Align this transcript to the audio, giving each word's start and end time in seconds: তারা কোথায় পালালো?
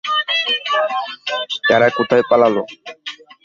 তারা 1.67 1.87
কোথায় 1.97 2.23
পালালো? 2.29 2.63